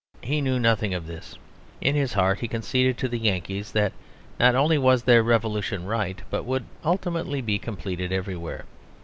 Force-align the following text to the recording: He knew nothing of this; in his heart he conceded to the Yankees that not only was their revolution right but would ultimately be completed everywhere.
He 0.23 0.41
knew 0.41 0.57
nothing 0.59 0.95
of 0.95 1.05
this; 1.05 1.37
in 1.79 1.93
his 1.93 2.13
heart 2.13 2.39
he 2.39 2.47
conceded 2.47 2.97
to 2.97 3.07
the 3.07 3.19
Yankees 3.19 3.71
that 3.73 3.93
not 4.39 4.55
only 4.55 4.79
was 4.79 5.03
their 5.03 5.21
revolution 5.21 5.85
right 5.85 6.19
but 6.31 6.41
would 6.43 6.65
ultimately 6.83 7.39
be 7.39 7.59
completed 7.59 8.11
everywhere. 8.11 8.65